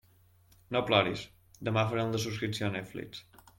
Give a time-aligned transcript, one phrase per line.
[0.75, 1.27] No ploris,
[1.69, 3.25] demà farem la subscripció a Netflix.